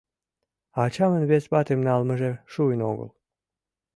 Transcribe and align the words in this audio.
Ачамын 0.83 1.23
вес 1.31 1.45
ватым 1.51 1.79
налмыже 1.87 2.31
шуын 2.51 2.79
огыл. 2.91 3.09